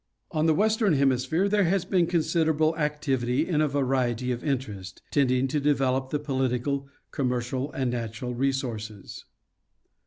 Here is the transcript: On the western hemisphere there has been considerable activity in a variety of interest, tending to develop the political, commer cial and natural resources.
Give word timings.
On 0.31 0.47
the 0.47 0.55
western 0.55 0.93
hemisphere 0.93 1.47
there 1.47 1.65
has 1.65 1.85
been 1.85 2.07
considerable 2.07 2.75
activity 2.75 3.47
in 3.47 3.61
a 3.61 3.67
variety 3.67 4.31
of 4.31 4.43
interest, 4.43 5.03
tending 5.11 5.47
to 5.49 5.59
develop 5.59 6.09
the 6.09 6.17
political, 6.17 6.87
commer 7.11 7.39
cial 7.41 7.69
and 7.75 7.91
natural 7.91 8.33
resources. 8.33 9.25